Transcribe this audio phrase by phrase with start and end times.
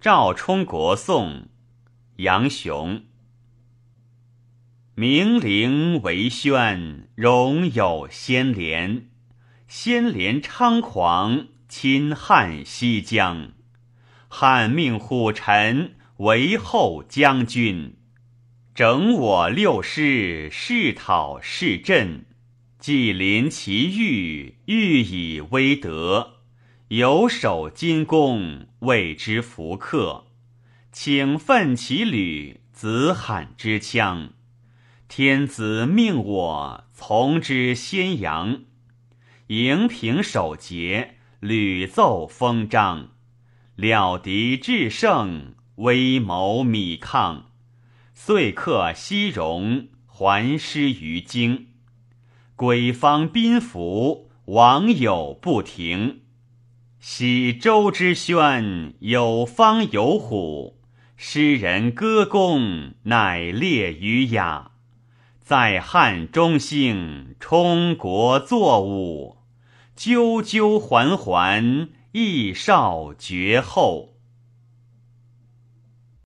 [0.00, 1.48] 赵充国颂，
[2.18, 3.02] 杨雄。
[4.94, 9.08] 明陵为轩，荣有先廉。
[9.66, 13.54] 先廉猖狂，侵汉西疆。
[14.28, 17.96] 汉命虎臣为后将军，
[18.72, 22.24] 整我六师，试讨市镇。
[22.78, 26.37] 既临其域，欲以威德。
[26.88, 30.24] 有守金宫，谓之福客。
[30.90, 34.30] 请奋其旅，子罕之枪。
[35.06, 38.62] 天子命我从之先阳。
[39.48, 43.10] 迎平守节，屡奏封章。
[43.76, 47.50] 料敌制胜，威谋米抗。
[48.14, 51.66] 遂克西戎，还师于京。
[52.56, 56.22] 鬼方宾服，王友不停。
[57.00, 60.80] 喜周之宣，有方有虎。
[61.16, 64.72] 诗人歌功，乃列于雅。
[65.40, 69.36] 在汉中兴，充国作武。
[69.96, 74.17] 赳赳环环，义少绝后。